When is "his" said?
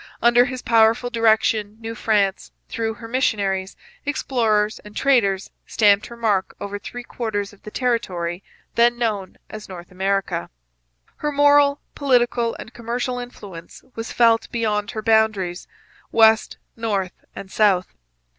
0.45-0.63